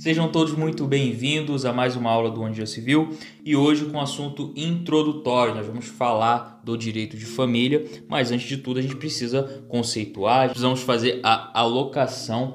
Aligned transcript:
Sejam 0.00 0.28
todos 0.28 0.54
muito 0.54 0.86
bem-vindos 0.86 1.66
a 1.66 1.74
mais 1.74 1.94
uma 1.94 2.10
aula 2.10 2.30
do 2.30 2.40
Onde 2.40 2.56
Já 2.56 2.64
Se 2.64 2.80
Viu 2.80 3.10
e 3.44 3.54
hoje 3.54 3.84
com 3.84 4.00
assunto 4.00 4.50
introdutório. 4.56 5.54
Nós 5.54 5.66
vamos 5.66 5.84
falar 5.84 6.62
do 6.64 6.74
direito 6.74 7.18
de 7.18 7.26
família, 7.26 7.84
mas 8.08 8.32
antes 8.32 8.48
de 8.48 8.56
tudo 8.56 8.78
a 8.78 8.82
gente 8.82 8.96
precisa 8.96 9.62
conceituar, 9.68 10.48
precisamos 10.48 10.80
fazer 10.80 11.20
a 11.22 11.60
alocação 11.60 12.54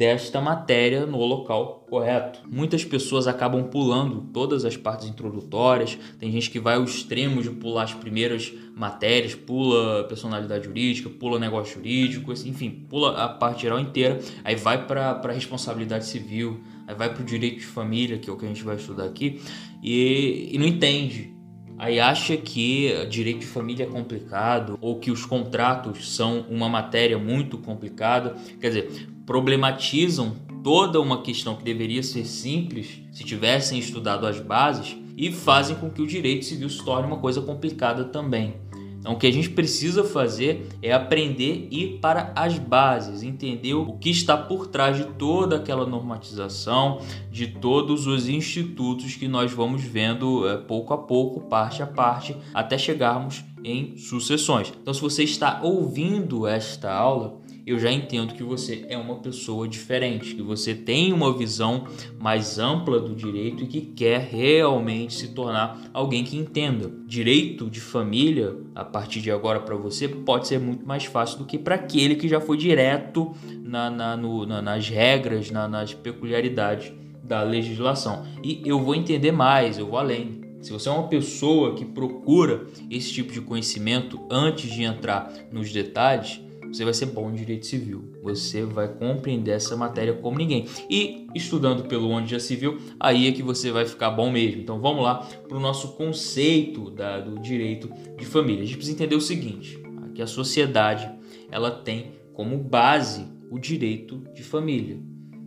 desta 0.00 0.40
matéria 0.40 1.04
no 1.04 1.18
local 1.18 1.86
correto. 1.88 2.40
Muitas 2.48 2.84
pessoas 2.84 3.28
acabam 3.28 3.64
pulando 3.64 4.22
todas 4.32 4.64
as 4.64 4.74
partes 4.74 5.06
introdutórias, 5.06 5.98
tem 6.18 6.32
gente 6.32 6.50
que 6.50 6.58
vai 6.58 6.76
ao 6.76 6.84
extremo 6.84 7.42
de 7.42 7.50
pular 7.50 7.82
as 7.82 7.92
primeiras 7.92 8.50
matérias, 8.74 9.34
pula 9.34 10.04
personalidade 10.04 10.64
jurídica, 10.64 11.10
pula 11.10 11.38
negócio 11.38 11.74
jurídico, 11.74 12.32
enfim, 12.32 12.86
pula 12.88 13.22
a 13.22 13.28
parte 13.28 13.62
geral 13.62 13.78
inteira, 13.78 14.18
aí 14.42 14.56
vai 14.56 14.86
para 14.86 15.20
a 15.22 15.32
responsabilidade 15.32 16.06
civil, 16.06 16.60
aí 16.90 16.96
vai 16.96 17.12
para 17.12 17.22
o 17.22 17.24
direito 17.24 17.60
de 17.60 17.66
família, 17.66 18.18
que 18.18 18.28
é 18.28 18.32
o 18.32 18.36
que 18.36 18.44
a 18.44 18.48
gente 18.48 18.62
vai 18.64 18.76
estudar 18.76 19.04
aqui, 19.04 19.40
e, 19.82 20.50
e 20.52 20.58
não 20.58 20.66
entende 20.66 21.40
aí 21.80 21.98
acha 21.98 22.36
que 22.36 22.92
direito 23.08 23.40
de 23.40 23.46
família 23.46 23.84
é 23.84 23.86
complicado 23.86 24.76
ou 24.82 24.98
que 24.98 25.10
os 25.10 25.24
contratos 25.24 26.14
são 26.14 26.44
uma 26.50 26.68
matéria 26.68 27.18
muito 27.18 27.56
complicada, 27.56 28.36
quer 28.60 28.68
dizer, 28.68 29.08
problematizam 29.24 30.36
toda 30.62 31.00
uma 31.00 31.22
questão 31.22 31.56
que 31.56 31.64
deveria 31.64 32.02
ser 32.02 32.26
simples 32.26 33.00
se 33.10 33.24
tivessem 33.24 33.78
estudado 33.78 34.26
as 34.26 34.38
bases 34.38 34.94
e 35.16 35.32
fazem 35.32 35.74
com 35.74 35.88
que 35.88 36.02
o 36.02 36.06
direito 36.06 36.44
civil 36.44 36.68
se 36.68 36.84
torne 36.84 37.06
uma 37.06 37.16
coisa 37.16 37.40
complicada 37.40 38.04
também. 38.04 38.56
Então, 39.00 39.14
o 39.14 39.18
que 39.18 39.26
a 39.26 39.32
gente 39.32 39.48
precisa 39.48 40.04
fazer 40.04 40.68
é 40.82 40.92
aprender 40.92 41.68
e 41.70 41.84
ir 41.84 41.98
para 42.00 42.32
as 42.36 42.58
bases, 42.58 43.22
entender 43.22 43.72
o 43.72 43.94
que 43.94 44.10
está 44.10 44.36
por 44.36 44.66
trás 44.66 44.98
de 44.98 45.04
toda 45.14 45.56
aquela 45.56 45.86
normatização, 45.86 47.00
de 47.32 47.46
todos 47.46 48.06
os 48.06 48.28
institutos 48.28 49.16
que 49.16 49.26
nós 49.26 49.50
vamos 49.50 49.82
vendo 49.82 50.46
é, 50.46 50.58
pouco 50.58 50.92
a 50.92 50.98
pouco, 50.98 51.40
parte 51.40 51.82
a 51.82 51.86
parte, 51.86 52.36
até 52.52 52.76
chegarmos 52.76 53.42
em 53.64 53.96
sucessões. 53.96 54.72
Então, 54.80 54.92
se 54.92 55.00
você 55.00 55.24
está 55.24 55.60
ouvindo 55.62 56.46
esta 56.46 56.92
aula, 56.92 57.39
eu 57.66 57.78
já 57.78 57.90
entendo 57.90 58.34
que 58.34 58.42
você 58.42 58.84
é 58.88 58.96
uma 58.96 59.16
pessoa 59.16 59.68
diferente, 59.68 60.34
que 60.34 60.42
você 60.42 60.74
tem 60.74 61.12
uma 61.12 61.36
visão 61.36 61.84
mais 62.18 62.58
ampla 62.58 62.98
do 62.98 63.14
direito 63.14 63.64
e 63.64 63.66
que 63.66 63.80
quer 63.80 64.20
realmente 64.20 65.14
se 65.14 65.28
tornar 65.28 65.90
alguém 65.92 66.24
que 66.24 66.36
entenda. 66.36 66.90
Direito 67.06 67.70
de 67.70 67.80
família, 67.80 68.56
a 68.74 68.84
partir 68.84 69.20
de 69.20 69.30
agora 69.30 69.60
para 69.60 69.76
você, 69.76 70.08
pode 70.08 70.46
ser 70.48 70.58
muito 70.58 70.86
mais 70.86 71.04
fácil 71.04 71.38
do 71.38 71.44
que 71.44 71.58
para 71.58 71.74
aquele 71.74 72.16
que 72.16 72.28
já 72.28 72.40
foi 72.40 72.56
direto 72.56 73.32
na, 73.62 73.90
na, 73.90 74.16
no, 74.16 74.46
na, 74.46 74.60
nas 74.62 74.88
regras, 74.88 75.50
nas 75.50 75.94
peculiaridades 75.94 76.92
da 77.22 77.42
legislação. 77.42 78.26
E 78.42 78.60
eu 78.64 78.80
vou 78.80 78.94
entender 78.94 79.32
mais, 79.32 79.78
eu 79.78 79.86
vou 79.86 79.98
além. 79.98 80.40
Se 80.60 80.72
você 80.72 80.88
é 80.88 80.92
uma 80.92 81.08
pessoa 81.08 81.74
que 81.74 81.84
procura 81.84 82.66
esse 82.90 83.12
tipo 83.12 83.32
de 83.32 83.40
conhecimento 83.40 84.20
antes 84.30 84.70
de 84.70 84.82
entrar 84.82 85.32
nos 85.50 85.72
detalhes, 85.72 86.40
você 86.70 86.84
vai 86.84 86.94
ser 86.94 87.06
bom 87.06 87.30
em 87.30 87.34
direito 87.34 87.66
civil. 87.66 88.12
Você 88.22 88.62
vai 88.62 88.88
compreender 88.88 89.52
essa 89.52 89.76
matéria 89.76 90.14
como 90.14 90.38
ninguém. 90.38 90.66
E 90.88 91.26
estudando 91.34 91.84
pelo 91.84 92.08
onde 92.08 92.30
já 92.30 92.38
se 92.38 92.54
viu, 92.54 92.78
aí 92.98 93.26
é 93.26 93.32
que 93.32 93.42
você 93.42 93.70
vai 93.70 93.84
ficar 93.84 94.10
bom 94.10 94.30
mesmo. 94.30 94.62
Então 94.62 94.80
vamos 94.80 95.02
lá 95.02 95.26
para 95.48 95.56
o 95.56 95.60
nosso 95.60 95.94
conceito 95.94 96.90
da, 96.90 97.20
do 97.20 97.40
direito 97.40 97.90
de 98.16 98.24
família. 98.24 98.62
A 98.62 98.64
gente 98.64 98.76
precisa 98.76 98.96
entender 98.96 99.16
o 99.16 99.20
seguinte: 99.20 99.82
que 100.14 100.22
a 100.22 100.26
sociedade 100.26 101.10
ela 101.50 101.70
tem 101.70 102.12
como 102.32 102.56
base 102.56 103.26
o 103.50 103.58
direito 103.58 104.22
de 104.34 104.42
família. 104.42 104.98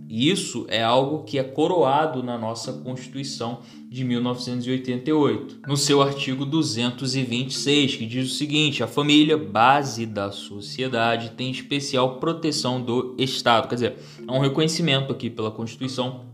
E 0.09 0.29
isso 0.29 0.65
é 0.69 0.83
algo 0.83 1.23
que 1.23 1.39
é 1.39 1.43
coroado 1.43 2.21
na 2.21 2.37
nossa 2.37 2.73
Constituição 2.73 3.61
de 3.93 4.03
1988, 4.03 5.59
no 5.67 5.77
seu 5.77 6.01
artigo 6.01 6.47
226, 6.47 7.95
que 7.95 8.07
diz 8.07 8.31
o 8.31 8.33
seguinte: 8.33 8.81
a 8.81 8.87
família, 8.87 9.37
base 9.37 10.07
da 10.07 10.31
sociedade, 10.31 11.33
tem 11.37 11.51
especial 11.51 12.17
proteção 12.17 12.81
do 12.81 13.15
Estado. 13.19 13.67
Quer 13.67 13.75
dizer, 13.75 13.95
há 14.27 14.33
um 14.33 14.39
reconhecimento 14.39 15.11
aqui 15.11 15.29
pela 15.29 15.51
Constituição 15.51 16.25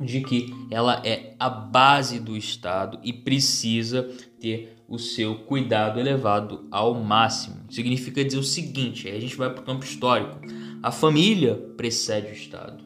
de 0.00 0.22
que 0.22 0.54
ela 0.70 1.02
é 1.04 1.34
a 1.38 1.50
base 1.50 2.18
do 2.18 2.34
Estado 2.34 2.98
e 3.04 3.12
precisa 3.12 4.10
ter 4.40 4.78
o 4.88 4.98
seu 4.98 5.34
cuidado 5.40 6.00
elevado 6.00 6.66
ao 6.70 6.94
máximo. 6.94 7.56
Significa 7.68 8.24
dizer 8.24 8.38
o 8.38 8.42
seguinte: 8.42 9.06
aí 9.06 9.18
a 9.18 9.20
gente 9.20 9.36
vai 9.36 9.50
para 9.50 9.60
o 9.60 9.66
campo 9.66 9.84
histórico. 9.84 10.40
A 10.82 10.90
família 10.90 11.56
precede 11.76 12.28
o 12.28 12.32
Estado. 12.32 12.85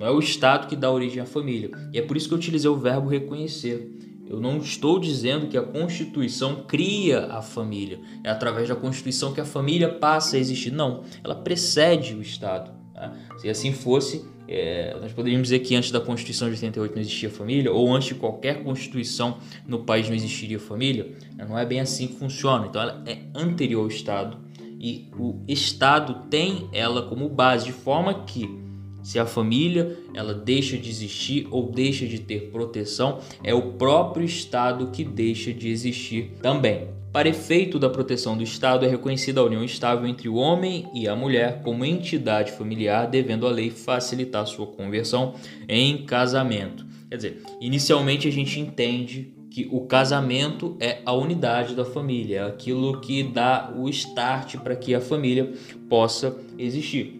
Não 0.00 0.06
é 0.06 0.10
o 0.10 0.18
Estado 0.18 0.66
que 0.66 0.74
dá 0.74 0.90
origem 0.90 1.20
à 1.20 1.26
família. 1.26 1.70
E 1.92 1.98
é 1.98 2.02
por 2.02 2.16
isso 2.16 2.26
que 2.26 2.32
eu 2.32 2.38
utilizei 2.38 2.70
o 2.70 2.74
verbo 2.74 3.06
reconhecer. 3.06 3.86
Eu 4.26 4.40
não 4.40 4.56
estou 4.56 4.98
dizendo 4.98 5.46
que 5.46 5.58
a 5.58 5.62
Constituição 5.62 6.64
cria 6.66 7.26
a 7.26 7.42
família. 7.42 8.00
É 8.24 8.30
através 8.30 8.66
da 8.66 8.74
Constituição 8.74 9.34
que 9.34 9.42
a 9.42 9.44
família 9.44 9.90
passa 9.90 10.36
a 10.36 10.40
existir. 10.40 10.70
Não, 10.70 11.02
ela 11.22 11.34
precede 11.34 12.14
o 12.14 12.22
Estado. 12.22 12.70
Tá? 12.94 13.12
Se 13.36 13.50
assim 13.50 13.74
fosse, 13.74 14.24
é, 14.48 14.96
nós 14.98 15.12
poderíamos 15.12 15.48
dizer 15.48 15.58
que 15.58 15.76
antes 15.76 15.90
da 15.90 16.00
Constituição 16.00 16.48
de 16.48 16.54
88 16.54 16.94
não 16.94 17.02
existia 17.02 17.28
família, 17.28 17.70
ou 17.70 17.94
antes 17.94 18.08
de 18.08 18.14
qualquer 18.14 18.62
Constituição 18.62 19.36
no 19.66 19.80
país 19.80 20.08
não 20.08 20.16
existiria 20.16 20.58
família. 20.58 21.12
Não 21.36 21.58
é 21.58 21.66
bem 21.66 21.78
assim 21.80 22.06
que 22.06 22.14
funciona. 22.14 22.66
Então 22.66 22.80
ela 22.80 23.04
é 23.04 23.18
anterior 23.34 23.82
ao 23.82 23.88
Estado 23.88 24.38
e 24.80 25.10
o 25.18 25.40
Estado 25.46 26.26
tem 26.30 26.70
ela 26.72 27.02
como 27.02 27.28
base, 27.28 27.66
de 27.66 27.72
forma 27.72 28.24
que 28.24 28.69
se 29.02 29.18
a 29.18 29.26
família 29.26 29.96
ela 30.14 30.34
deixa 30.34 30.76
de 30.76 30.88
existir 30.88 31.46
ou 31.50 31.70
deixa 31.70 32.06
de 32.06 32.18
ter 32.18 32.50
proteção, 32.50 33.20
é 33.42 33.54
o 33.54 33.72
próprio 33.72 34.24
Estado 34.24 34.88
que 34.88 35.04
deixa 35.04 35.52
de 35.52 35.68
existir 35.68 36.32
também. 36.42 36.88
Para 37.12 37.28
efeito 37.28 37.76
da 37.76 37.90
proteção 37.90 38.36
do 38.36 38.44
Estado, 38.44 38.86
é 38.86 38.88
reconhecida 38.88 39.40
a 39.40 39.44
união 39.44 39.64
estável 39.64 40.06
entre 40.06 40.28
o 40.28 40.36
homem 40.36 40.86
e 40.94 41.08
a 41.08 41.16
mulher 41.16 41.60
como 41.64 41.84
entidade 41.84 42.52
familiar, 42.52 43.08
devendo 43.08 43.48
a 43.48 43.50
lei 43.50 43.68
facilitar 43.68 44.46
sua 44.46 44.68
conversão 44.68 45.34
em 45.68 46.04
casamento. 46.04 46.86
Quer 47.08 47.16
dizer, 47.16 47.42
inicialmente 47.60 48.28
a 48.28 48.30
gente 48.30 48.60
entende 48.60 49.34
que 49.50 49.68
o 49.72 49.80
casamento 49.80 50.76
é 50.78 51.00
a 51.04 51.12
unidade 51.12 51.74
da 51.74 51.84
família, 51.84 52.38
é 52.38 52.46
aquilo 52.46 53.00
que 53.00 53.24
dá 53.24 53.74
o 53.76 53.88
start 53.88 54.58
para 54.58 54.76
que 54.76 54.94
a 54.94 55.00
família 55.00 55.52
possa 55.88 56.38
existir. 56.56 57.19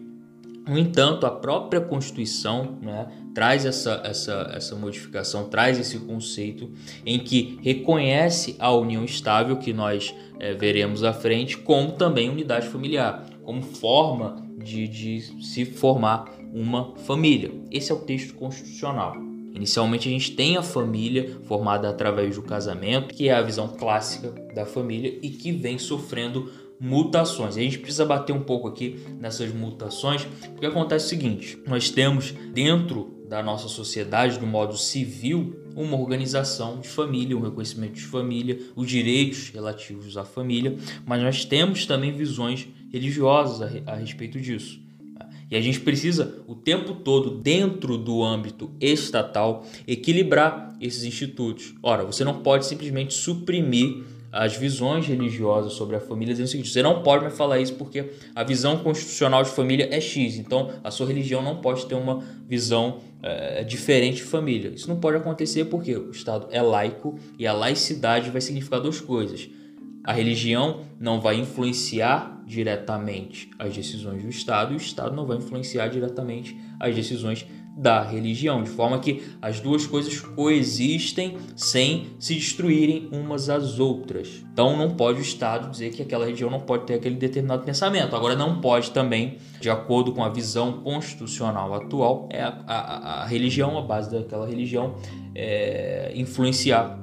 No 0.67 0.77
entanto, 0.77 1.25
a 1.25 1.31
própria 1.31 1.81
Constituição 1.81 2.77
né, 2.81 3.07
traz 3.33 3.65
essa, 3.65 4.01
essa, 4.05 4.51
essa 4.53 4.75
modificação, 4.75 5.49
traz 5.49 5.79
esse 5.79 5.97
conceito 5.99 6.71
em 7.05 7.19
que 7.19 7.59
reconhece 7.63 8.55
a 8.59 8.71
união 8.71 9.03
estável 9.03 9.57
que 9.57 9.73
nós 9.73 10.13
é, 10.39 10.53
veremos 10.53 11.03
à 11.03 11.13
frente, 11.13 11.57
como 11.57 11.93
também 11.93 12.29
unidade 12.29 12.67
familiar, 12.67 13.25
como 13.43 13.61
forma 13.61 14.47
de, 14.57 14.87
de 14.87 15.43
se 15.43 15.65
formar 15.65 16.25
uma 16.53 16.95
família. 16.97 17.51
Esse 17.71 17.91
é 17.91 17.95
o 17.95 17.99
texto 17.99 18.35
constitucional. 18.35 19.15
Inicialmente 19.53 20.07
a 20.07 20.11
gente 20.11 20.31
tem 20.31 20.57
a 20.57 20.61
família 20.61 21.39
formada 21.43 21.89
através 21.89 22.35
do 22.35 22.41
casamento, 22.41 23.13
que 23.13 23.27
é 23.27 23.33
a 23.33 23.41
visão 23.41 23.67
clássica 23.67 24.29
da 24.55 24.65
família 24.65 25.19
e 25.21 25.29
que 25.29 25.51
vem 25.51 25.77
sofrendo 25.77 26.49
mutações. 26.81 27.55
A 27.55 27.61
gente 27.61 27.77
precisa 27.77 28.03
bater 28.03 28.33
um 28.33 28.41
pouco 28.41 28.67
aqui 28.67 28.99
nessas 29.19 29.53
mutações, 29.53 30.25
porque 30.49 30.65
acontece 30.65 31.05
o 31.05 31.09
seguinte: 31.09 31.59
nós 31.67 31.91
temos 31.91 32.31
dentro 32.51 33.21
da 33.29 33.43
nossa 33.43 33.67
sociedade, 33.67 34.39
do 34.39 34.47
modo 34.47 34.75
civil, 34.75 35.55
uma 35.75 35.95
organização 35.95 36.79
de 36.79 36.89
família, 36.89 37.37
um 37.37 37.41
reconhecimento 37.41 37.93
de 37.93 38.01
família, 38.01 38.59
os 38.75 38.89
direitos 38.89 39.49
relativos 39.49 40.17
à 40.17 40.25
família, 40.25 40.75
mas 41.05 41.21
nós 41.21 41.45
temos 41.45 41.85
também 41.85 42.11
visões 42.11 42.67
religiosas 42.91 43.61
a, 43.61 43.91
a 43.91 43.95
respeito 43.95 44.41
disso. 44.41 44.81
E 45.49 45.55
a 45.55 45.61
gente 45.61 45.81
precisa 45.81 46.41
o 46.47 46.55
tempo 46.55 46.93
todo, 46.93 47.29
dentro 47.29 47.97
do 47.97 48.23
âmbito 48.23 48.71
estatal, 48.79 49.65
equilibrar 49.85 50.75
esses 50.79 51.03
institutos. 51.03 51.73
Ora, 51.83 52.05
você 52.05 52.23
não 52.23 52.41
pode 52.41 52.65
simplesmente 52.65 53.13
suprimir 53.13 54.03
as 54.31 54.55
visões 54.55 55.05
religiosas 55.05 55.73
sobre 55.73 55.95
a 55.95 55.99
família 55.99 56.33
dizendo 56.33 56.47
o 56.47 56.49
seguinte: 56.49 56.69
você 56.69 56.81
não 56.81 57.03
pode 57.03 57.25
me 57.25 57.31
falar 57.31 57.59
isso 57.59 57.75
porque 57.75 58.11
a 58.33 58.43
visão 58.43 58.77
constitucional 58.77 59.43
de 59.43 59.49
família 59.49 59.89
é 59.91 59.99
X, 59.99 60.37
então 60.37 60.71
a 60.83 60.89
sua 60.89 61.07
religião 61.07 61.41
não 61.41 61.57
pode 61.57 61.85
ter 61.85 61.95
uma 61.95 62.23
visão 62.47 62.99
é, 63.21 63.63
diferente 63.63 64.17
de 64.17 64.23
família. 64.23 64.69
Isso 64.69 64.87
não 64.87 64.99
pode 64.99 65.17
acontecer 65.17 65.65
porque 65.65 65.95
o 65.95 66.11
Estado 66.11 66.47
é 66.51 66.61
laico 66.61 67.19
e 67.37 67.45
a 67.45 67.53
laicidade 67.53 68.29
vai 68.29 68.41
significar 68.41 68.79
duas 68.79 69.01
coisas. 69.01 69.49
A 70.03 70.13
religião 70.13 70.81
não 70.99 71.21
vai 71.21 71.35
influenciar 71.35 72.41
diretamente 72.45 73.51
as 73.59 73.75
decisões 73.75 74.23
do 74.23 74.29
Estado 74.29 74.73
e 74.73 74.75
o 74.75 74.77
Estado 74.77 75.15
não 75.15 75.25
vai 75.25 75.37
influenciar 75.37 75.87
diretamente 75.89 76.57
as 76.79 76.95
decisões 76.95 77.45
da 77.75 78.03
religião, 78.03 78.63
de 78.63 78.69
forma 78.69 78.99
que 78.99 79.23
as 79.41 79.59
duas 79.59 79.87
coisas 79.87 80.19
coexistem 80.19 81.37
sem 81.55 82.07
se 82.19 82.35
destruírem 82.35 83.09
umas 83.11 83.49
às 83.49 83.79
outras. 83.79 84.43
Então 84.51 84.75
não 84.77 84.91
pode 84.91 85.19
o 85.19 85.21
Estado 85.21 85.71
dizer 85.71 85.91
que 85.91 86.01
aquela 86.01 86.25
religião 86.25 86.49
não 86.49 86.59
pode 86.59 86.85
ter 86.85 86.95
aquele 86.95 87.15
determinado 87.15 87.63
pensamento. 87.63 88.15
Agora 88.15 88.35
não 88.35 88.59
pode 88.59 88.91
também, 88.91 89.37
de 89.59 89.69
acordo 89.69 90.11
com 90.11 90.23
a 90.23 90.29
visão 90.29 90.73
constitucional 90.81 91.73
atual, 91.73 92.27
é 92.29 92.41
a, 92.41 92.61
a, 92.67 93.23
a 93.23 93.25
religião, 93.25 93.77
a 93.77 93.81
base 93.81 94.11
daquela 94.11 94.45
religião, 94.45 94.95
é, 95.33 96.11
influenciar 96.15 96.99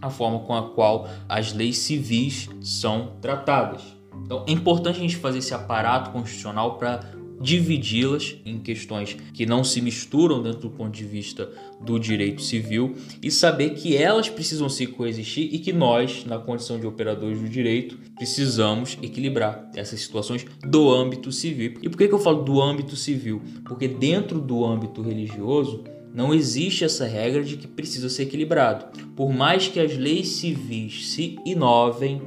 a 0.00 0.10
forma 0.10 0.40
com 0.40 0.54
a 0.54 0.70
qual 0.70 1.08
as 1.28 1.52
leis 1.52 1.78
civis 1.78 2.50
são 2.60 3.12
tratadas. 3.20 3.82
Então 4.24 4.44
é 4.46 4.52
importante 4.52 4.98
a 4.98 5.02
gente 5.02 5.16
fazer 5.16 5.38
esse 5.38 5.54
aparato 5.54 6.10
constitucional 6.10 6.76
para 6.76 7.00
dividi-las 7.42 8.36
em 8.46 8.58
questões 8.58 9.16
que 9.34 9.44
não 9.44 9.64
se 9.64 9.80
misturam 9.80 10.40
dentro 10.40 10.60
do 10.60 10.70
ponto 10.70 10.92
de 10.92 11.04
vista 11.04 11.50
do 11.80 11.98
direito 11.98 12.40
civil 12.40 12.94
e 13.20 13.30
saber 13.30 13.70
que 13.70 13.96
elas 13.96 14.28
precisam 14.28 14.68
se 14.68 14.86
coexistir 14.86 15.52
e 15.52 15.58
que 15.58 15.72
nós, 15.72 16.24
na 16.24 16.38
condição 16.38 16.78
de 16.78 16.86
operadores 16.86 17.40
do 17.40 17.48
direito, 17.48 17.98
precisamos 18.14 18.96
equilibrar 19.02 19.68
essas 19.74 20.00
situações 20.00 20.46
do 20.64 20.88
âmbito 20.88 21.32
civil. 21.32 21.74
E 21.82 21.88
por 21.88 21.98
que, 21.98 22.04
eu 22.04 22.18
falo 22.18 22.44
do 22.44 22.62
âmbito 22.62 22.94
civil? 22.94 23.42
Porque 23.64 23.88
dentro 23.88 24.40
do 24.40 24.64
âmbito 24.64 25.02
religioso 25.02 25.82
não 26.14 26.32
existe 26.32 26.84
essa 26.84 27.06
regra 27.06 27.42
de 27.42 27.56
que 27.56 27.66
precisa 27.66 28.08
ser 28.08 28.24
equilibrado. 28.24 28.86
Por 29.16 29.32
mais 29.32 29.66
que 29.66 29.80
as 29.80 29.96
leis 29.96 30.28
civis 30.28 31.08
se 31.08 31.36
inovem, 31.44 32.20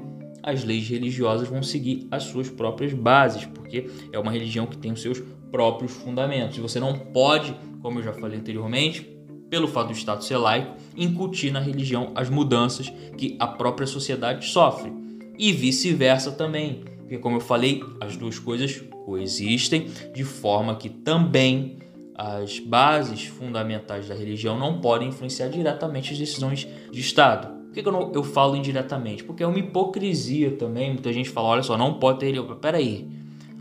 as 0.45 0.63
leis 0.63 0.87
religiosas 0.87 1.47
vão 1.47 1.63
seguir 1.63 2.07
as 2.11 2.23
suas 2.23 2.47
próprias 2.47 2.93
bases, 2.93 3.45
porque 3.45 3.89
é 4.13 4.19
uma 4.19 4.31
religião 4.31 4.67
que 4.67 4.77
tem 4.77 4.91
os 4.91 5.01
seus 5.01 5.19
próprios 5.51 5.91
fundamentos. 5.91 6.55
E 6.55 6.61
você 6.61 6.79
não 6.79 6.93
pode, 6.93 7.55
como 7.81 7.97
eu 7.97 8.03
já 8.03 8.13
falei 8.13 8.37
anteriormente, 8.37 9.01
pelo 9.49 9.67
fato 9.67 9.87
do 9.87 9.93
Estado 9.93 10.23
ser 10.23 10.37
laico, 10.37 10.75
incutir 10.95 11.51
na 11.51 11.59
religião 11.59 12.11
as 12.13 12.29
mudanças 12.29 12.93
que 13.17 13.35
a 13.39 13.47
própria 13.47 13.87
sociedade 13.87 14.45
sofre. 14.45 14.93
E 15.37 15.51
vice-versa 15.51 16.31
também, 16.31 16.83
porque, 16.99 17.17
como 17.17 17.37
eu 17.37 17.41
falei, 17.41 17.83
as 17.99 18.15
duas 18.15 18.37
coisas 18.37 18.83
coexistem 19.03 19.87
de 20.13 20.23
forma 20.23 20.75
que 20.75 20.89
também 20.89 21.79
as 22.15 22.59
bases 22.59 23.25
fundamentais 23.25 24.07
da 24.07 24.15
religião 24.15 24.57
não 24.57 24.79
podem 24.79 25.09
influenciar 25.09 25.49
diretamente 25.49 26.13
as 26.13 26.19
decisões 26.19 26.67
de 26.91 27.01
Estado. 27.01 27.54
Por 27.75 27.83
que, 27.83 27.89
eu, 27.89 27.91
não, 27.91 28.11
eu 28.13 28.23
falo 28.23 28.55
indiretamente? 28.55 29.21
Porque 29.21 29.43
é 29.43 29.47
uma 29.47 29.59
hipocrisia 29.59 30.51
também. 30.51 30.93
Muita 30.93 31.11
gente 31.11 31.29
fala: 31.29 31.49
olha 31.49 31.63
só, 31.63 31.77
não 31.77 31.95
pode 31.95 32.19
ter 32.19 32.27
religião. 32.27 32.55
Peraí. 32.55 33.05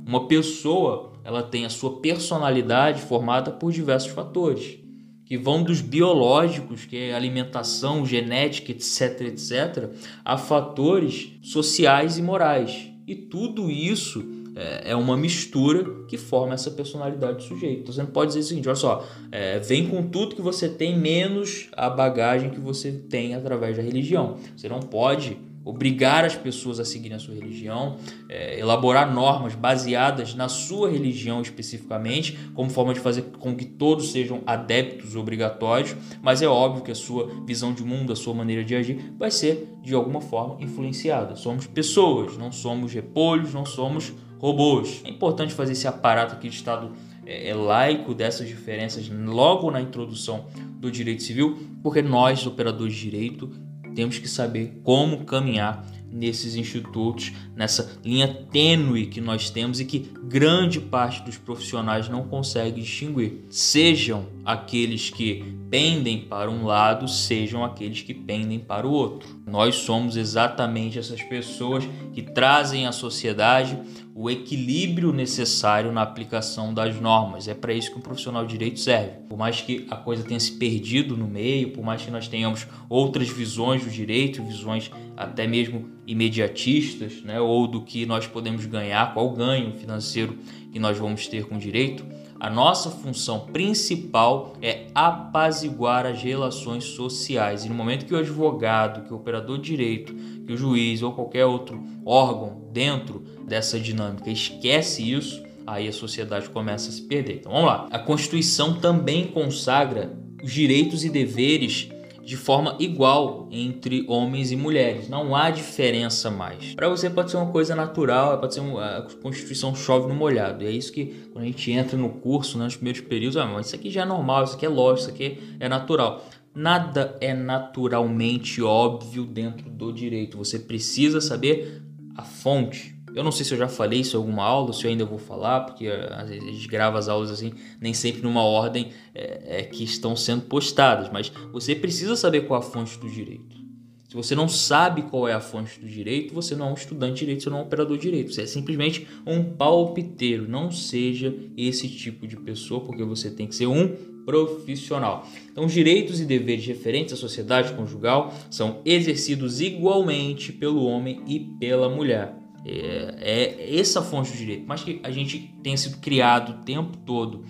Uma 0.06 0.28
pessoa 0.28 1.12
ela 1.24 1.42
tem 1.42 1.64
a 1.64 1.70
sua 1.70 1.98
personalidade 1.98 3.00
formada 3.00 3.50
por 3.50 3.72
diversos 3.72 4.12
fatores, 4.12 4.78
que 5.24 5.36
vão 5.36 5.64
dos 5.64 5.80
biológicos, 5.80 6.84
que 6.84 6.96
é 6.96 7.14
alimentação, 7.14 8.04
genética, 8.04 8.70
etc, 8.70 9.22
etc, 9.22 9.90
a 10.24 10.36
fatores 10.36 11.32
sociais 11.42 12.18
e 12.18 12.22
morais. 12.22 12.90
E 13.06 13.16
tudo 13.16 13.70
isso 13.70 14.43
é, 14.56 14.92
é 14.92 14.96
uma 14.96 15.16
mistura 15.16 16.04
que 16.06 16.16
forma 16.16 16.54
essa 16.54 16.70
personalidade 16.70 17.38
do 17.38 17.42
sujeito. 17.42 17.82
Então 17.82 17.92
você 17.92 18.02
não 18.02 18.10
pode 18.10 18.28
dizer 18.28 18.40
o 18.40 18.44
seguinte: 18.44 18.68
olha 18.68 18.76
só, 18.76 19.06
é, 19.30 19.58
vem 19.58 19.88
com 19.88 20.02
tudo 20.02 20.36
que 20.36 20.42
você 20.42 20.68
tem, 20.68 20.98
menos 20.98 21.68
a 21.76 21.90
bagagem 21.90 22.50
que 22.50 22.60
você 22.60 22.92
tem 22.92 23.34
através 23.34 23.76
da 23.76 23.82
religião. 23.82 24.36
Você 24.56 24.68
não 24.68 24.80
pode 24.80 25.36
obrigar 25.64 26.24
as 26.24 26.36
pessoas 26.36 26.78
a 26.78 26.84
seguirem 26.84 27.16
a 27.16 27.18
sua 27.18 27.34
religião, 27.34 27.96
é, 28.28 28.60
elaborar 28.60 29.12
normas 29.12 29.54
baseadas 29.54 30.34
na 30.34 30.48
sua 30.48 30.90
religião 30.90 31.40
especificamente, 31.40 32.38
como 32.54 32.68
forma 32.68 32.92
de 32.92 33.00
fazer 33.00 33.22
com 33.38 33.56
que 33.56 33.64
todos 33.64 34.12
sejam 34.12 34.42
adeptos 34.46 35.16
obrigatórios, 35.16 35.96
mas 36.20 36.42
é 36.42 36.46
óbvio 36.46 36.84
que 36.84 36.90
a 36.90 36.94
sua 36.94 37.30
visão 37.46 37.72
de 37.72 37.82
mundo, 37.82 38.12
a 38.12 38.16
sua 38.16 38.34
maneira 38.34 38.62
de 38.62 38.74
agir 38.74 39.14
vai 39.18 39.30
ser 39.30 39.66
de 39.82 39.94
alguma 39.94 40.20
forma 40.20 40.62
influenciada. 40.62 41.34
Somos 41.34 41.66
pessoas, 41.66 42.36
não 42.36 42.52
somos 42.52 42.92
repolhos, 42.92 43.54
não 43.54 43.64
somos 43.64 44.12
robôs. 44.38 45.02
É 45.04 45.10
importante 45.10 45.54
fazer 45.54 45.72
esse 45.72 45.86
aparato 45.86 46.34
aqui 46.34 46.48
de 46.48 46.56
Estado 46.56 46.92
é, 47.26 47.48
é, 47.48 47.54
laico 47.54 48.14
dessas 48.14 48.46
diferenças 48.46 49.08
logo 49.08 49.70
na 49.70 49.80
introdução 49.80 50.46
do 50.78 50.90
direito 50.90 51.22
civil, 51.22 51.58
porque 51.82 52.02
nós, 52.02 52.46
operadores 52.46 52.94
de 52.94 53.10
direito, 53.10 53.50
temos 53.94 54.18
que 54.18 54.28
saber 54.28 54.80
como 54.82 55.24
caminhar 55.24 55.86
nesses 56.10 56.54
institutos, 56.54 57.32
nessa 57.56 57.98
linha 58.04 58.28
tênue 58.28 59.06
que 59.06 59.20
nós 59.20 59.50
temos 59.50 59.80
e 59.80 59.84
que 59.84 60.10
grande 60.24 60.80
parte 60.80 61.22
dos 61.22 61.36
profissionais 61.36 62.08
não 62.08 62.24
consegue 62.28 62.80
distinguir. 62.80 63.46
Sejam 63.50 64.26
aqueles 64.44 65.10
que 65.10 65.44
pendem 65.70 66.20
para 66.20 66.50
um 66.50 66.64
lado, 66.64 67.08
sejam 67.08 67.64
aqueles 67.64 68.02
que 68.02 68.14
pendem 68.14 68.58
para 68.58 68.86
o 68.86 68.92
outro. 68.92 69.28
Nós 69.46 69.76
somos 69.76 70.16
exatamente 70.16 70.98
essas 70.98 71.22
pessoas 71.22 71.84
que 72.12 72.22
trazem 72.22 72.86
à 72.86 72.92
sociedade 72.92 73.78
o 74.14 74.30
equilíbrio 74.30 75.12
necessário 75.12 75.90
na 75.90 76.02
aplicação 76.02 76.72
das 76.72 77.00
normas. 77.00 77.48
É 77.48 77.54
para 77.54 77.72
isso 77.72 77.90
que 77.90 77.98
um 77.98 78.02
profissional 78.02 78.46
de 78.46 78.52
direito 78.52 78.78
serve. 78.78 79.10
Por 79.28 79.36
mais 79.36 79.60
que 79.60 79.86
a 79.90 79.96
coisa 79.96 80.22
tenha 80.22 80.38
se 80.38 80.52
perdido 80.52 81.16
no 81.16 81.26
meio, 81.26 81.70
por 81.70 81.82
mais 81.82 82.02
que 82.02 82.10
nós 82.12 82.28
tenhamos 82.28 82.66
outras 82.88 83.28
visões 83.28 83.82
do 83.82 83.90
direito, 83.90 84.44
visões 84.44 84.90
até 85.16 85.48
mesmo 85.48 85.90
imediatistas, 86.06 87.22
né, 87.22 87.40
ou 87.40 87.66
do 87.66 87.80
que 87.80 88.06
nós 88.06 88.26
podemos 88.26 88.64
ganhar, 88.66 89.12
qual 89.12 89.30
ganho 89.30 89.72
financeiro 89.72 90.38
que 90.72 90.78
nós 90.78 90.96
vamos 90.96 91.26
ter 91.26 91.46
com 91.46 91.56
o 91.56 91.58
direito, 91.58 92.04
a 92.38 92.50
nossa 92.50 92.90
função 92.90 93.40
principal 93.40 94.54
é 94.60 94.86
apaziguar 94.94 96.04
as 96.04 96.22
relações 96.22 96.84
sociais. 96.84 97.64
E 97.64 97.68
no 97.68 97.74
momento 97.74 98.04
que 98.04 98.14
o 98.14 98.18
advogado, 98.18 99.06
que 99.06 99.12
o 99.12 99.16
operador 99.16 99.58
de 99.58 99.64
direito, 99.64 100.14
que 100.14 100.52
o 100.52 100.56
juiz 100.56 101.02
ou 101.02 101.12
qualquer 101.12 101.46
outro 101.46 101.82
órgão 102.04 102.68
dentro 102.72 103.20
dessa 103.46 103.78
dinâmica 103.78 104.30
esquece 104.30 105.10
isso, 105.10 105.42
aí 105.66 105.88
a 105.88 105.92
sociedade 105.92 106.50
começa 106.50 106.90
a 106.90 106.92
se 106.92 107.02
perder. 107.02 107.36
Então 107.36 107.52
vamos 107.52 107.68
lá. 107.68 107.88
A 107.90 107.98
Constituição 107.98 108.74
também 108.74 109.26
consagra 109.26 110.12
os 110.42 110.52
direitos 110.52 111.04
e 111.04 111.08
deveres 111.08 111.88
de 112.24 112.36
forma 112.36 112.76
igual 112.80 113.48
entre 113.52 114.04
homens 114.08 114.50
e 114.50 114.56
mulheres. 114.56 115.08
Não 115.08 115.36
há 115.36 115.50
diferença 115.50 116.30
mais. 116.30 116.74
Para 116.74 116.88
você 116.88 117.10
pode 117.10 117.30
ser 117.30 117.36
uma 117.36 117.52
coisa 117.52 117.74
natural, 117.74 118.38
pode 118.40 118.54
ser 118.54 118.60
a 118.60 119.06
Constituição 119.22 119.74
chove 119.74 120.08
no 120.08 120.14
molhado. 120.14 120.64
E 120.64 120.66
é 120.66 120.70
isso 120.70 120.92
que 120.92 121.28
quando 121.32 121.44
a 121.44 121.46
gente 121.46 121.70
entra 121.70 121.98
no 121.98 122.08
curso, 122.08 122.56
né, 122.58 122.64
nos 122.64 122.76
primeiros 122.76 123.02
períodos, 123.02 123.36
ah, 123.36 123.46
mas 123.46 123.66
isso 123.66 123.76
aqui 123.76 123.90
já 123.90 124.02
é 124.02 124.06
normal, 124.06 124.44
isso 124.44 124.54
aqui 124.54 124.64
é 124.64 124.68
lógico, 124.68 125.00
isso 125.00 125.10
aqui 125.10 125.56
é 125.60 125.68
natural. 125.68 126.24
Nada 126.54 127.16
é 127.20 127.34
naturalmente 127.34 128.62
óbvio 128.62 129.24
dentro 129.24 129.68
do 129.68 129.92
direito. 129.92 130.38
Você 130.38 130.58
precisa 130.58 131.20
saber 131.20 131.82
a 132.16 132.22
fonte, 132.22 132.93
eu 133.14 133.22
não 133.22 133.30
sei 133.30 133.44
se 133.44 133.54
eu 133.54 133.58
já 133.58 133.68
falei 133.68 134.00
isso 134.00 134.16
em 134.16 134.20
alguma 134.20 134.42
aula, 134.42 134.72
se 134.72 134.84
eu 134.84 134.90
ainda 134.90 135.04
vou 135.04 135.18
falar, 135.18 135.60
porque 135.60 135.86
eh, 135.86 136.08
às 136.12 136.28
vezes 136.28 136.48
a 136.48 136.52
gente 136.52 136.68
grava 136.68 136.98
as 136.98 137.08
aulas 137.08 137.30
assim, 137.30 137.52
nem 137.80 137.94
sempre 137.94 138.22
numa 138.22 138.42
ordem 138.42 138.90
é, 139.14 139.60
é, 139.60 139.62
que 139.62 139.84
estão 139.84 140.16
sendo 140.16 140.42
postadas, 140.42 141.08
mas 141.10 141.30
você 141.52 141.74
precisa 141.74 142.16
saber 142.16 142.42
qual 142.42 142.60
é 142.60 142.64
a 142.64 142.66
fonte 142.66 142.98
do 142.98 143.08
direito. 143.08 143.64
Se 144.08 144.16
você 144.16 144.34
não 144.34 144.48
sabe 144.48 145.02
qual 145.02 145.26
é 145.26 145.32
a 145.32 145.40
fonte 145.40 145.80
do 145.80 145.88
direito, 145.88 146.32
você 146.32 146.54
não 146.54 146.68
é 146.68 146.70
um 146.70 146.74
estudante 146.74 147.14
de 147.14 147.20
direito, 147.20 147.42
você 147.42 147.50
não 147.50 147.58
é 147.58 147.60
um 147.62 147.64
operador 147.64 147.96
de 147.96 148.02
direito. 148.04 148.32
Você 148.32 148.42
é 148.42 148.46
simplesmente 148.46 149.08
um 149.26 149.42
palpiteiro. 149.42 150.48
Não 150.48 150.70
seja 150.70 151.34
esse 151.56 151.88
tipo 151.88 152.24
de 152.24 152.36
pessoa, 152.36 152.80
porque 152.80 153.02
você 153.02 153.28
tem 153.28 153.48
que 153.48 153.56
ser 153.56 153.66
um 153.66 153.88
profissional. 154.24 155.26
Então, 155.50 155.64
os 155.64 155.72
direitos 155.72 156.20
e 156.20 156.24
deveres 156.24 156.64
referentes 156.64 157.12
à 157.12 157.16
sociedade 157.16 157.72
conjugal 157.72 158.32
são 158.48 158.80
exercidos 158.84 159.60
igualmente 159.60 160.52
pelo 160.52 160.84
homem 160.84 161.20
e 161.26 161.40
pela 161.40 161.88
mulher. 161.88 162.43
É, 162.64 163.14
é 163.20 163.78
essa 163.78 164.00
fonte 164.00 164.32
do 164.32 164.38
direito. 164.38 164.64
Mas 164.66 164.82
que 164.82 165.00
a 165.02 165.10
gente 165.10 165.54
tenha 165.62 165.76
sido 165.76 165.98
criado 165.98 166.52
o 166.52 166.64
tempo 166.64 166.96
todo 166.98 167.44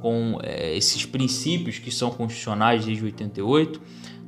com 0.00 0.38
é, 0.42 0.76
esses 0.76 1.04
princípios 1.04 1.78
que 1.78 1.90
são 1.90 2.10
constitucionais 2.10 2.84
desde 2.84 3.04
88, 3.04 3.80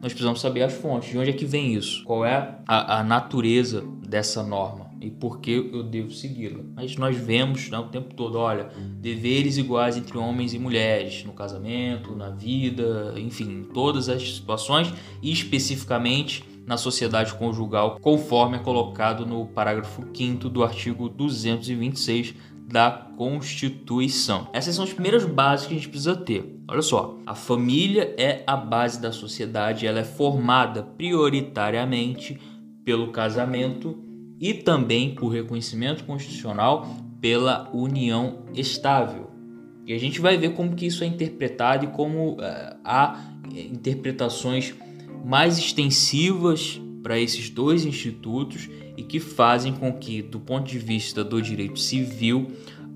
nós 0.02 0.12
precisamos 0.12 0.40
saber 0.40 0.62
as 0.62 0.72
fontes, 0.72 1.10
de 1.10 1.18
onde 1.18 1.30
é 1.30 1.32
que 1.32 1.44
vem 1.44 1.74
isso, 1.74 2.02
qual 2.04 2.24
é 2.24 2.58
a, 2.66 3.00
a 3.00 3.04
natureza 3.04 3.84
dessa 4.06 4.42
norma 4.42 4.90
e 5.00 5.10
por 5.10 5.40
que 5.40 5.50
eu 5.72 5.82
devo 5.82 6.10
segui-la. 6.10 6.60
Mas 6.74 6.96
nós 6.96 7.16
vemos 7.16 7.68
né, 7.70 7.78
o 7.78 7.88
tempo 7.88 8.14
todo, 8.14 8.38
olha, 8.38 8.68
deveres 8.98 9.56
iguais 9.56 9.96
entre 9.96 10.16
homens 10.16 10.52
e 10.52 10.58
mulheres 10.58 11.24
no 11.24 11.32
casamento, 11.32 12.14
na 12.14 12.30
vida, 12.30 13.14
enfim, 13.16 13.60
em 13.60 13.64
todas 13.64 14.08
as 14.08 14.22
situações 14.22 14.92
e 15.22 15.32
especificamente 15.32 16.44
na 16.70 16.76
sociedade 16.76 17.34
conjugal, 17.34 17.98
conforme 18.00 18.56
é 18.56 18.60
colocado 18.60 19.26
no 19.26 19.44
parágrafo 19.44 20.04
5 20.14 20.48
do 20.48 20.62
artigo 20.62 21.08
226 21.08 22.32
da 22.68 22.92
Constituição. 22.92 24.46
Essas 24.52 24.76
são 24.76 24.84
as 24.84 24.92
primeiras 24.92 25.24
bases 25.24 25.66
que 25.66 25.74
a 25.74 25.76
gente 25.76 25.88
precisa 25.88 26.14
ter. 26.14 26.62
Olha 26.68 26.80
só, 26.80 27.18
a 27.26 27.34
família 27.34 28.14
é 28.16 28.44
a 28.46 28.56
base 28.56 29.02
da 29.02 29.10
sociedade, 29.10 29.84
ela 29.84 29.98
é 29.98 30.04
formada 30.04 30.84
prioritariamente 30.84 32.40
pelo 32.84 33.10
casamento 33.10 33.98
e 34.38 34.54
também 34.54 35.12
por 35.16 35.30
reconhecimento 35.30 36.04
constitucional 36.04 36.86
pela 37.20 37.68
união 37.74 38.44
estável. 38.54 39.28
E 39.84 39.92
a 39.92 39.98
gente 39.98 40.20
vai 40.20 40.38
ver 40.38 40.50
como 40.50 40.76
que 40.76 40.86
isso 40.86 41.02
é 41.02 41.06
interpretado 41.08 41.86
e 41.86 41.88
como 41.88 42.34
uh, 42.34 42.38
há 42.84 43.18
interpretações 43.52 44.72
mais 45.24 45.58
extensivas 45.58 46.80
para 47.02 47.18
esses 47.18 47.48
dois 47.48 47.84
institutos 47.84 48.68
e 48.96 49.02
que 49.02 49.18
fazem 49.18 49.72
com 49.72 49.92
que, 49.92 50.20
do 50.20 50.38
ponto 50.38 50.68
de 50.68 50.78
vista 50.78 51.24
do 51.24 51.40
direito 51.40 51.78
civil, 51.78 52.50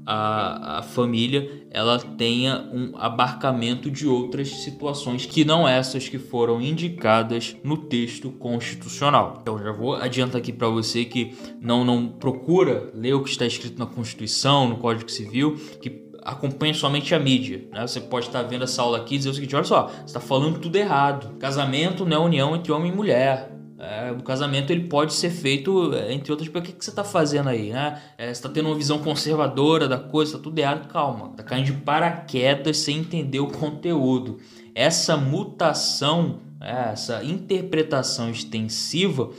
a, 0.06 0.78
a 0.78 0.82
família 0.82 1.64
ela 1.70 1.98
tenha 1.98 2.68
um 2.72 2.96
abarcamento 2.96 3.90
de 3.90 4.06
outras 4.06 4.48
situações 4.48 5.26
que 5.26 5.44
não 5.44 5.66
essas 5.66 6.08
que 6.08 6.18
foram 6.18 6.60
indicadas 6.60 7.56
no 7.64 7.76
texto 7.76 8.30
constitucional. 8.30 9.38
Então 9.40 9.58
já 9.58 9.72
vou 9.72 9.94
adiantar 9.94 10.40
aqui 10.40 10.52
para 10.52 10.68
você 10.68 11.04
que 11.04 11.34
não 11.60 11.84
não 11.84 12.06
procura 12.06 12.90
ler 12.94 13.14
o 13.14 13.22
que 13.22 13.30
está 13.30 13.46
escrito 13.46 13.78
na 13.78 13.86
Constituição, 13.86 14.68
no 14.68 14.76
Código 14.76 15.10
Civil, 15.10 15.56
que 15.80 16.03
acompanha 16.24 16.74
somente 16.74 17.14
a 17.14 17.18
mídia. 17.18 17.68
Né? 17.70 17.86
Você 17.86 18.00
pode 18.00 18.26
estar 18.26 18.42
vendo 18.42 18.64
essa 18.64 18.80
aula 18.80 18.98
aqui 18.98 19.16
e 19.16 19.18
dizer 19.18 19.30
o 19.30 19.34
seguinte: 19.34 19.54
olha 19.54 19.64
só, 19.64 19.88
você 19.88 20.04
está 20.06 20.20
falando 20.20 20.58
tudo 20.58 20.74
errado. 20.76 21.36
Casamento 21.38 22.06
não 22.06 22.16
é 22.16 22.26
união 22.26 22.56
entre 22.56 22.72
homem 22.72 22.90
e 22.90 22.94
mulher. 22.94 23.50
É, 23.78 24.12
o 24.12 24.22
casamento 24.22 24.70
ele 24.70 24.84
pode 24.84 25.12
ser 25.12 25.30
feito, 25.30 25.92
é, 25.94 26.12
entre 26.12 26.32
outras, 26.32 26.48
o 26.48 26.52
que, 26.62 26.72
que 26.72 26.82
você 26.82 26.90
está 26.90 27.04
fazendo 27.04 27.50
aí, 27.50 27.70
né? 27.70 28.00
É, 28.16 28.26
você 28.26 28.32
está 28.32 28.48
tendo 28.48 28.66
uma 28.68 28.74
visão 28.74 28.98
conservadora 28.98 29.86
da 29.86 29.98
coisa, 29.98 30.32
está 30.32 30.42
tudo 30.42 30.58
errado, 30.58 30.88
calma. 30.88 31.30
Está 31.30 31.42
caindo 31.42 31.66
de 31.66 31.72
paraquedas 31.72 32.78
sem 32.78 32.98
entender 32.98 33.40
o 33.40 33.48
conteúdo. 33.48 34.38
Essa 34.74 35.16
mutação, 35.16 36.38
é, 36.60 36.92
essa 36.92 37.22
interpretação 37.22 38.30
extensiva, 38.30 39.30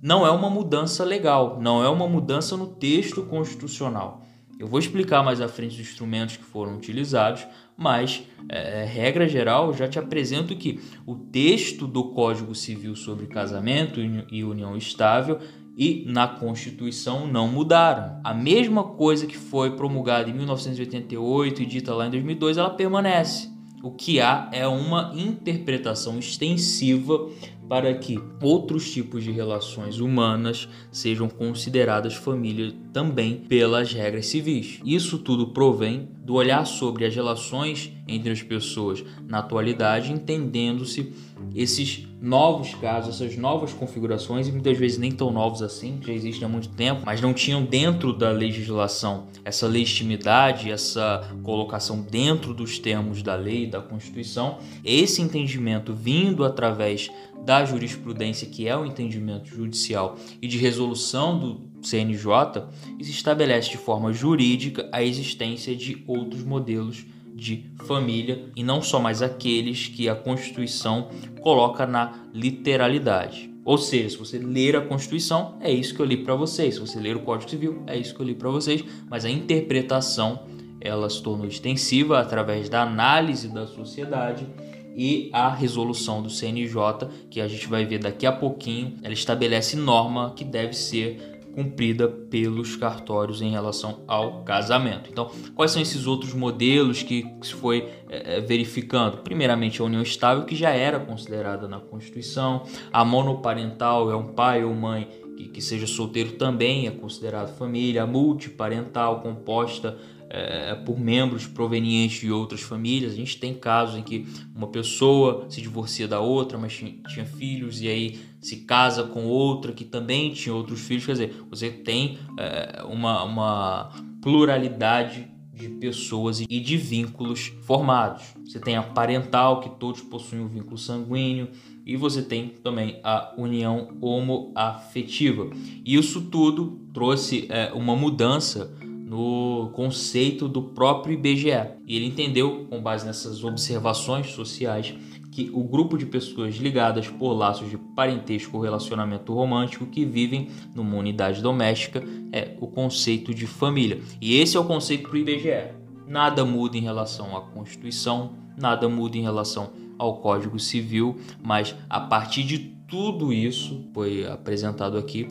não 0.00 0.26
é 0.26 0.30
uma 0.30 0.48
mudança 0.48 1.04
legal, 1.04 1.58
não 1.60 1.84
é 1.84 1.88
uma 1.88 2.08
mudança 2.08 2.56
no 2.56 2.68
texto 2.68 3.22
constitucional. 3.24 4.22
Eu 4.62 4.68
vou 4.68 4.78
explicar 4.78 5.24
mais 5.24 5.40
à 5.40 5.48
frente 5.48 5.74
os 5.74 5.80
instrumentos 5.80 6.36
que 6.36 6.44
foram 6.44 6.76
utilizados, 6.76 7.44
mas, 7.76 8.22
é, 8.48 8.82
é, 8.82 8.84
regra 8.84 9.28
geral, 9.28 9.74
já 9.74 9.88
te 9.88 9.98
apresento 9.98 10.54
que 10.54 10.78
o 11.04 11.16
texto 11.16 11.84
do 11.84 12.12
Código 12.12 12.54
Civil 12.54 12.94
sobre 12.94 13.26
casamento 13.26 13.98
e 14.00 14.44
união 14.44 14.76
estável 14.76 15.40
e 15.76 16.04
na 16.06 16.28
Constituição 16.28 17.26
não 17.26 17.48
mudaram. 17.48 18.20
A 18.22 18.32
mesma 18.32 18.84
coisa 18.84 19.26
que 19.26 19.36
foi 19.36 19.74
promulgada 19.74 20.30
em 20.30 20.32
1988 20.32 21.60
e 21.60 21.66
dita 21.66 21.92
lá 21.92 22.06
em 22.06 22.10
2002, 22.10 22.56
ela 22.56 22.70
permanece. 22.70 23.50
O 23.82 23.90
que 23.90 24.20
há 24.20 24.48
é 24.52 24.64
uma 24.68 25.12
interpretação 25.16 26.20
extensiva 26.20 27.28
para 27.72 27.94
que 27.94 28.20
outros 28.42 28.92
tipos 28.92 29.24
de 29.24 29.30
relações 29.30 29.98
humanas 29.98 30.68
sejam 30.90 31.26
consideradas 31.26 32.12
família 32.12 32.70
também 32.92 33.36
pelas 33.48 33.90
regras 33.94 34.26
civis. 34.26 34.78
Isso 34.84 35.18
tudo 35.18 35.54
provém 35.54 36.06
do 36.22 36.34
olhar 36.34 36.66
sobre 36.66 37.06
as 37.06 37.14
relações 37.14 37.90
entre 38.06 38.30
as 38.30 38.42
pessoas 38.42 39.02
na 39.26 39.38
atualidade, 39.38 40.12
entendendo-se 40.12 41.14
esses 41.54 42.06
novos 42.20 42.74
casos, 42.74 43.20
essas 43.20 43.36
novas 43.36 43.72
configurações, 43.72 44.46
e 44.46 44.52
muitas 44.52 44.78
vezes 44.78 44.98
nem 44.98 45.10
tão 45.10 45.30
novos 45.32 45.62
assim, 45.62 45.98
já 46.00 46.12
existem 46.12 46.44
há 46.44 46.48
muito 46.48 46.68
tempo, 46.68 47.02
mas 47.04 47.20
não 47.20 47.34
tinham 47.34 47.64
dentro 47.64 48.12
da 48.12 48.30
legislação 48.30 49.26
essa 49.44 49.66
legitimidade, 49.66 50.70
essa 50.70 51.34
colocação 51.42 52.00
dentro 52.00 52.54
dos 52.54 52.78
termos 52.78 53.22
da 53.22 53.34
lei, 53.34 53.66
da 53.66 53.80
Constituição. 53.80 54.58
Esse 54.84 55.20
entendimento 55.20 55.92
vindo 55.92 56.44
através 56.44 57.10
da 57.44 57.61
jurisprudência, 57.64 58.48
que 58.48 58.66
é 58.66 58.76
o 58.76 58.84
entendimento 58.84 59.48
judicial 59.48 60.16
e 60.40 60.48
de 60.48 60.58
resolução 60.58 61.38
do 61.38 61.60
CNJ, 61.82 62.68
se 63.00 63.10
estabelece 63.10 63.70
de 63.70 63.76
forma 63.76 64.12
jurídica 64.12 64.88
a 64.92 65.02
existência 65.02 65.74
de 65.74 66.02
outros 66.06 66.44
modelos 66.44 67.04
de 67.34 67.70
família 67.84 68.44
e 68.54 68.62
não 68.62 68.82
só 68.82 69.00
mais 69.00 69.22
aqueles 69.22 69.88
que 69.88 70.08
a 70.08 70.14
Constituição 70.14 71.08
coloca 71.40 71.86
na 71.86 72.26
literalidade. 72.32 73.50
Ou 73.64 73.78
seja, 73.78 74.10
se 74.10 74.16
você 74.16 74.38
ler 74.38 74.76
a 74.76 74.80
Constituição, 74.80 75.56
é 75.60 75.72
isso 75.72 75.94
que 75.94 76.00
eu 76.00 76.06
li 76.06 76.16
para 76.16 76.34
vocês. 76.34 76.74
Se 76.74 76.80
você 76.80 76.98
ler 76.98 77.16
o 77.16 77.20
Código 77.20 77.50
Civil, 77.50 77.82
é 77.86 77.96
isso 77.96 78.14
que 78.14 78.20
eu 78.20 78.26
li 78.26 78.34
para 78.34 78.50
vocês. 78.50 78.84
Mas 79.08 79.24
a 79.24 79.30
interpretação 79.30 80.46
ela 80.80 81.08
se 81.08 81.22
tornou 81.22 81.46
extensiva 81.46 82.18
através 82.18 82.68
da 82.68 82.82
análise 82.82 83.48
da 83.48 83.66
sociedade 83.68 84.46
e 84.96 85.30
a 85.32 85.48
resolução 85.48 86.22
do 86.22 86.30
CNJ, 86.30 87.08
que 87.30 87.40
a 87.40 87.48
gente 87.48 87.66
vai 87.66 87.84
ver 87.84 87.98
daqui 87.98 88.26
a 88.26 88.32
pouquinho, 88.32 88.96
ela 89.02 89.14
estabelece 89.14 89.76
norma 89.76 90.32
que 90.34 90.44
deve 90.44 90.74
ser 90.74 91.32
cumprida 91.54 92.08
pelos 92.08 92.76
cartórios 92.76 93.42
em 93.42 93.50
relação 93.50 94.00
ao 94.06 94.42
casamento. 94.42 95.10
Então, 95.10 95.30
quais 95.54 95.70
são 95.70 95.82
esses 95.82 96.06
outros 96.06 96.32
modelos 96.34 97.02
que 97.02 97.26
se 97.42 97.52
foi 97.52 97.88
é, 98.08 98.40
verificando? 98.40 99.18
Primeiramente, 99.18 99.80
a 99.80 99.84
união 99.84 100.02
estável, 100.02 100.44
que 100.44 100.56
já 100.56 100.70
era 100.70 100.98
considerada 100.98 101.68
na 101.68 101.78
Constituição, 101.78 102.64
a 102.92 103.04
monoparental 103.04 104.10
é 104.10 104.16
um 104.16 104.28
pai 104.28 104.64
ou 104.64 104.74
mãe 104.74 105.08
que, 105.42 105.48
que 105.48 105.60
seja 105.60 105.86
solteiro 105.86 106.32
também 106.32 106.86
é 106.86 106.90
considerado 106.90 107.56
família, 107.56 108.06
multiparental 108.06 109.20
composta 109.20 109.96
é, 110.28 110.74
por 110.74 110.98
membros 110.98 111.46
provenientes 111.46 112.20
de 112.20 112.30
outras 112.30 112.60
famílias. 112.62 113.12
A 113.12 113.16
gente 113.16 113.38
tem 113.38 113.54
casos 113.54 113.96
em 113.98 114.02
que 114.02 114.26
uma 114.54 114.68
pessoa 114.68 115.46
se 115.48 115.60
divorcia 115.60 116.08
da 116.08 116.20
outra, 116.20 116.56
mas 116.56 116.74
tinha, 116.74 116.94
tinha 117.08 117.26
filhos 117.26 117.80
e 117.80 117.88
aí 117.88 118.18
se 118.40 118.58
casa 118.58 119.04
com 119.04 119.24
outra 119.24 119.72
que 119.72 119.84
também 119.84 120.32
tinha 120.32 120.54
outros 120.54 120.80
filhos. 120.80 121.04
Quer 121.04 121.12
dizer, 121.12 121.44
você 121.50 121.70
tem 121.70 122.18
é, 122.38 122.82
uma, 122.84 123.22
uma 123.24 123.90
pluralidade 124.22 125.30
de 125.52 125.68
pessoas 125.68 126.40
e 126.40 126.46
de 126.46 126.76
vínculos 126.76 127.52
formados. 127.62 128.24
Você 128.44 128.58
tem 128.58 128.76
a 128.76 128.82
parental, 128.82 129.60
que 129.60 129.68
todos 129.78 130.00
possuem 130.00 130.42
um 130.42 130.48
vínculo 130.48 130.78
sanguíneo, 130.78 131.48
e 131.84 131.96
você 131.96 132.22
tem 132.22 132.48
também 132.62 132.98
a 133.02 133.34
união 133.36 133.88
homoafetiva. 134.00 135.50
Isso 135.84 136.22
tudo 136.22 136.80
trouxe 136.92 137.46
é, 137.48 137.72
uma 137.72 137.96
mudança 137.96 138.72
no 138.84 139.70
conceito 139.74 140.48
do 140.48 140.62
próprio 140.62 141.14
IBGE. 141.14 141.50
E 141.86 141.96
ele 141.96 142.06
entendeu, 142.06 142.66
com 142.70 142.80
base 142.80 143.04
nessas 143.04 143.44
observações 143.44 144.28
sociais, 144.28 144.94
que 145.30 145.50
o 145.52 145.64
grupo 145.64 145.96
de 145.96 146.06
pessoas 146.06 146.56
ligadas 146.56 147.08
por 147.08 147.32
laços 147.32 147.68
de 147.68 147.78
parentesco 147.96 148.56
ou 148.56 148.62
relacionamento 148.62 149.34
romântico 149.34 149.86
que 149.86 150.04
vivem 150.04 150.48
numa 150.74 150.96
unidade 150.96 151.42
doméstica 151.42 152.02
é 152.30 152.54
o 152.60 152.66
conceito 152.66 153.34
de 153.34 153.46
família. 153.46 154.00
E 154.20 154.38
esse 154.38 154.56
é 154.56 154.60
o 154.60 154.64
conceito 154.64 155.08
para 155.08 155.14
o 155.14 155.18
IBGE. 155.18 155.72
Nada 156.06 156.44
muda 156.44 156.76
em 156.76 156.82
relação 156.82 157.36
à 157.36 157.40
Constituição, 157.40 158.32
nada 158.58 158.88
muda 158.88 159.16
em 159.16 159.22
relação 159.22 159.70
ao 159.98 160.20
Código 160.20 160.58
Civil, 160.58 161.18
mas 161.42 161.74
a 161.88 162.00
partir 162.00 162.42
de 162.44 162.58
tudo 162.88 163.32
isso 163.32 163.88
foi 163.94 164.26
apresentado 164.26 164.98
aqui, 164.98 165.26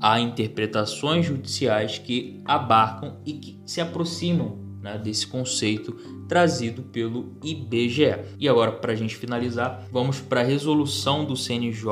há 0.00 0.18
interpretações 0.18 1.26
judiciais 1.26 1.98
que 1.98 2.42
abarcam 2.44 3.16
e 3.24 3.34
que 3.34 3.60
se 3.64 3.80
aproximam 3.80 4.63
né, 4.84 4.98
desse 4.98 5.26
conceito 5.26 5.96
trazido 6.28 6.82
pelo 6.82 7.32
IBGE. 7.42 8.18
E 8.38 8.46
agora, 8.46 8.70
para 8.70 8.92
a 8.92 8.94
gente 8.94 9.16
finalizar, 9.16 9.88
vamos 9.90 10.20
para 10.20 10.40
a 10.40 10.44
resolução 10.44 11.24
do 11.24 11.34
CNJ 11.34 11.88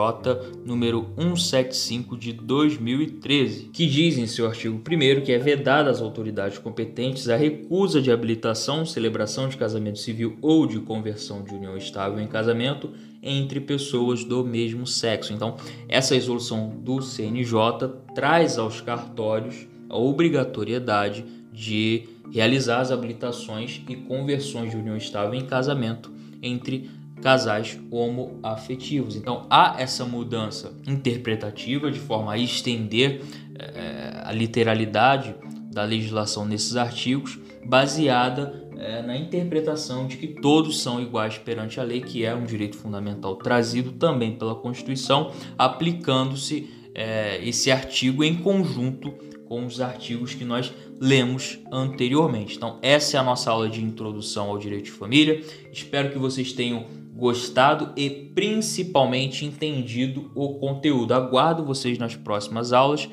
número 0.67 1.09
175 1.17 2.19
de 2.19 2.35
2013, 2.35 3.71
que 3.73 3.87
diz 3.87 4.19
em 4.19 4.27
seu 4.27 4.47
artigo 4.47 4.77
1 4.77 5.23
que 5.23 5.33
é 5.33 5.39
vedada 5.39 5.91
às 5.91 6.03
autoridades 6.03 6.59
competentes 6.59 7.31
a 7.31 7.37
recusa 7.37 8.03
de 8.03 8.13
habilitação, 8.13 8.85
celebração 8.85 9.49
de 9.49 9.57
casamento 9.57 9.99
civil 9.99 10.37
ou 10.43 10.67
de 10.67 10.79
conversão 10.79 11.43
de 11.43 11.55
união 11.55 11.77
estável 11.79 12.21
em 12.21 12.27
casamento 12.27 12.91
entre 13.23 13.59
pessoas 13.59 14.23
do 14.23 14.45
mesmo 14.45 14.87
sexo. 14.87 15.33
Então, 15.33 15.57
essa 15.89 16.15
resolução 16.15 16.69
do 16.69 17.01
CNJ 17.01 17.89
traz 18.15 18.59
aos 18.59 18.83
cartórios 18.83 19.67
a 19.89 19.97
obrigatoriedade 19.97 21.25
de 21.53 22.09
realizar 22.31 22.81
as 22.81 22.91
habilitações 22.91 23.83
e 23.88 23.97
conversões 23.97 24.71
de 24.71 24.76
união 24.76 24.97
estável 24.97 25.35
em 25.35 25.47
casamento 25.47 26.12
entre 26.43 26.91
casais 27.23 27.79
homoafetivos. 27.91 29.17
Então 29.17 29.47
há 29.49 29.76
essa 29.79 30.05
mudança 30.05 30.73
interpretativa 30.87 31.91
de 31.91 31.99
forma 31.99 32.33
a 32.33 32.38
estender 32.38 33.23
é, 33.59 34.23
a 34.25 34.33
literalidade 34.33 35.35
da 35.71 35.85
legislação 35.85 36.45
nesses 36.45 36.76
artigos, 36.76 37.38
baseada 37.64 38.62
é, 38.76 39.00
na 39.00 39.17
interpretação 39.17 40.07
de 40.07 40.17
que 40.17 40.26
todos 40.26 40.83
são 40.83 41.00
iguais 41.00 41.38
perante 41.38 41.79
a 41.79 41.85
lei, 41.85 42.00
que 42.00 42.25
é 42.25 42.35
um 42.35 42.45
direito 42.45 42.76
fundamental 42.76 43.37
trazido 43.37 43.93
também 43.93 44.37
pela 44.37 44.55
Constituição, 44.55 45.31
aplicando-se 45.57 46.69
é, 46.95 47.41
esse 47.43 47.71
artigo 47.71 48.23
em 48.23 48.35
conjunto 48.35 49.14
com 49.53 49.67
os 49.67 49.83
artigos 49.83 50.33
que 50.33 50.47
nós 50.47 50.73
lemos 50.99 51.59
anteriormente. 51.71 52.57
Então, 52.57 52.79
essa 52.81 53.19
é 53.19 53.21
a 53.21 53.23
nossa 53.23 53.51
aula 53.51 53.69
de 53.69 53.85
introdução 53.85 54.49
ao 54.49 54.57
direito 54.57 54.87
de 54.87 54.93
família. 54.93 55.45
Espero 55.71 56.11
que 56.11 56.19
vocês 56.19 56.55
tenham 56.55 56.87
gostado 57.13 57.93
e 57.95 58.09
principalmente 58.09 59.45
entendido 59.45 60.33
o 60.35 60.55
conteúdo. 60.55 61.13
Aguardo 61.13 61.67
vocês 61.67 61.99
nas 61.99 62.17
próximas 62.17 62.73
aulas. 62.73 63.07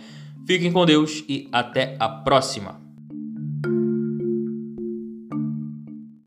Fiquem 0.48 0.72
com 0.72 0.86
Deus 0.86 1.26
e 1.28 1.50
até 1.52 1.98
a 2.00 2.08
próxima! 2.08 2.89